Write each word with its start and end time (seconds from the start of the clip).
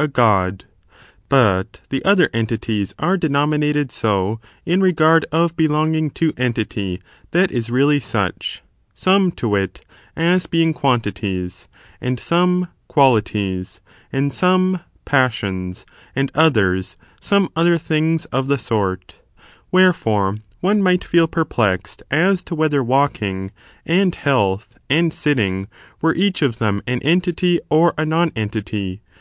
OH. 0.00 0.02
I.] 0.02 0.02
SUBDIVISIONS 0.02 0.18
OP 0.18 1.32
ENTITT. 1.32 2.04
167 2.04 3.32
minated 3.48 3.92
so 3.92 4.40
in 4.66 4.80
regard 4.80 5.24
of 5.30 5.54
belonging 5.56 6.10
to 6.10 6.32
entity 6.36 6.98
that 7.30 7.52
is 7.52 7.70
really 7.70 8.00
such; 8.00 8.64
some, 8.92 9.30
to 9.30 9.48
wit, 9.48 9.86
as 10.16 10.46
being 10.46 10.74
quantities, 10.74 11.68
and 12.00 12.18
some 12.18 12.66
qualities, 12.88 13.80
and 14.12 14.32
some 14.32 14.80
passions, 15.04 15.86
and 16.16 16.32
others, 16.34 16.96
some 17.20 17.48
other 17.54 17.78
things 17.78 18.24
of 18.32 18.48
the 18.48 18.58
sort 18.58 19.20
Wherefore, 19.70 20.38
one 20.60 20.82
might 20.82 21.04
feel 21.04 21.28
perplexed 21.28 22.02
as 22.10 22.42
to 22.42 22.56
whether 22.56 22.82
walking,* 22.82 23.52
and 23.86 24.16
health, 24.16 24.76
and 24.90 25.12
sitting, 25.14 25.68
were 26.02 26.12
each 26.16 26.42
of 26.42 26.58
them 26.58 26.82
an 26.88 26.98
entity 27.04 27.60
or 27.70 27.94
a 27.96 28.04
nonentity. 28.04 29.00